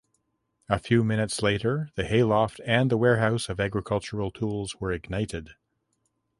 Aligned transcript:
A 0.67 0.79
few 0.79 1.03
minutes 1.03 1.43
later 1.43 1.89
the 1.93 2.03
hayloft 2.03 2.59
and 2.65 2.89
the 2.89 2.97
warehouse 2.97 3.49
of 3.49 3.59
agricultural 3.59 4.31
tools 4.31 4.77
were 4.77 4.91
ignited. 4.91 5.51